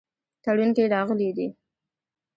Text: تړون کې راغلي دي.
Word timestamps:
تړون 0.43 0.69
کې 0.75 0.91
راغلي 0.93 1.29
دي. 1.37 1.47